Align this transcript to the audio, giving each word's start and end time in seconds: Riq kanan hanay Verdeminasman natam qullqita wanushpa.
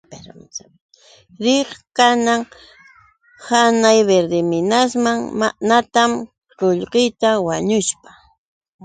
Riq 1.43 1.69
kanan 1.97 2.41
hanay 3.47 3.99
Verdeminasman 4.09 5.19
natam 5.69 6.11
qullqita 6.57 7.29
wanushpa. 7.47 8.09